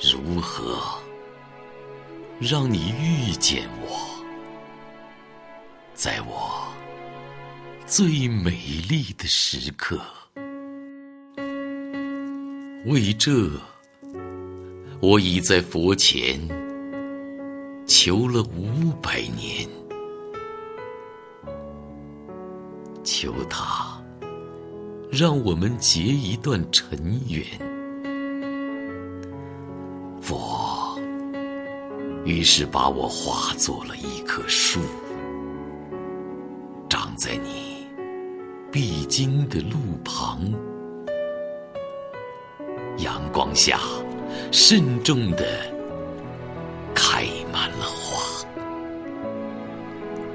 [0.00, 0.78] 如何
[2.40, 3.96] 让你遇见我，
[5.94, 6.66] 在我
[7.86, 8.50] 最美
[8.88, 10.00] 丽的时刻？
[12.86, 13.50] 为这，
[15.00, 16.38] 我已在佛前
[17.86, 19.66] 求了五百年，
[23.04, 23.98] 求他
[25.10, 27.73] 让我们结一段尘缘。
[32.24, 34.80] 于是把我化作了一棵树，
[36.88, 37.86] 长在你
[38.72, 40.40] 必经的路旁，
[42.96, 43.78] 阳光下
[44.50, 45.44] 慎重的
[46.94, 48.46] 开满了花，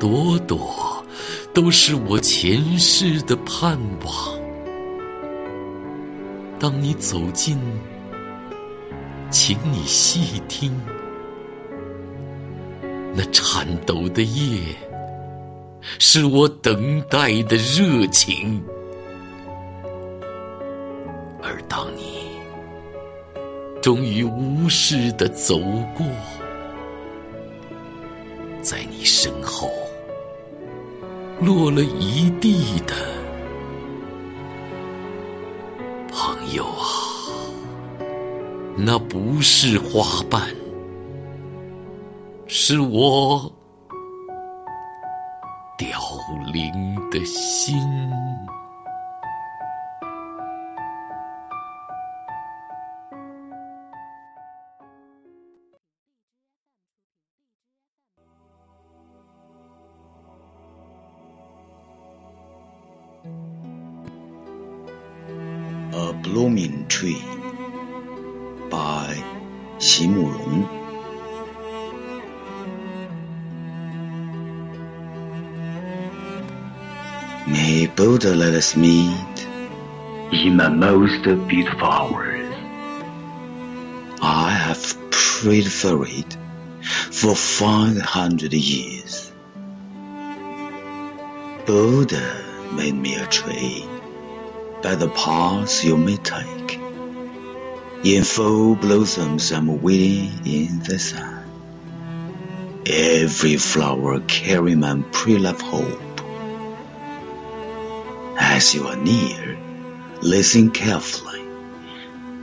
[0.00, 1.04] 朵朵
[1.52, 4.38] 都是我前世的盼望。
[6.58, 7.58] 当你走近。
[9.30, 10.80] 请你细听，
[13.16, 14.60] 那颤抖的夜，
[16.00, 18.60] 是我等待的热情。
[21.40, 22.26] 而当你
[23.80, 25.58] 终于无视的走
[25.94, 26.04] 过，
[28.60, 29.70] 在你身后
[31.40, 32.94] 落了一地的
[36.10, 36.88] 朋友啊。
[38.76, 40.48] 那不是花瓣，
[42.56, 43.52] 是我
[45.76, 45.90] 凋
[46.52, 47.76] 零的心。
[65.90, 67.18] A blooming tree.
[68.70, 69.20] by
[69.80, 70.83] 席慕容。
[77.46, 79.46] May Buddha let us meet
[80.32, 82.54] in the most beautiful hours.
[84.22, 86.38] I have prayed for it
[87.12, 89.30] for five hundred years.
[91.66, 93.86] Buddha made me a tree
[94.82, 96.80] by the paths you may take.
[98.04, 101.44] In full blossoms I'm waiting in the sun.
[102.86, 106.03] Every flower carrying my pre-love hope.
[108.56, 109.58] As you are near,
[110.22, 111.42] listen carefully.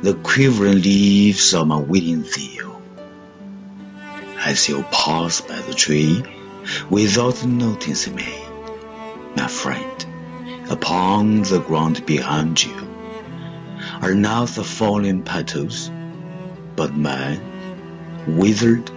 [0.00, 2.80] The quivering leaves of my waiting zeal.
[4.38, 6.24] As you pass by the tree,
[6.88, 8.42] without noticing me,
[9.36, 10.06] my friend,
[10.70, 12.88] upon the ground behind you,
[14.00, 15.90] are now the fallen petals,
[16.74, 17.42] but mine
[18.26, 18.90] withered